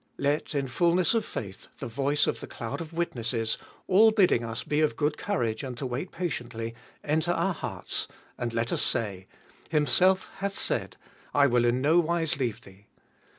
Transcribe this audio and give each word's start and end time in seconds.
Let, 0.17 0.55
in 0.55 0.65
the 0.65 0.71
fulness 0.71 1.13
of 1.13 1.23
faith, 1.23 1.67
the 1.77 1.85
voice 1.85 2.25
of 2.25 2.39
the 2.39 2.47
cloud 2.47 2.81
of 2.81 2.91
witnesses, 2.91 3.59
all 3.85 4.09
bidding 4.09 4.43
us 4.43 4.63
be 4.63 4.81
of 4.81 4.95
good 4.95 5.15
courage 5.15 5.61
and 5.63 5.77
to 5.77 5.85
wait 5.85 6.11
patiently, 6.11 6.73
enter 7.03 7.29
our 7.29 7.53
hearts, 7.53 8.07
and 8.35 8.51
let 8.51 8.71
us 8.73 8.81
say: 8.81 9.27
Himself 9.69 10.31
hath 10.37 10.57
said, 10.57 10.97
I 11.35 11.45
will 11.45 11.65
in 11.65 11.81
no 11.83 11.99
wise 11.99 12.39
leave 12.39 12.61
thee. 12.61 12.87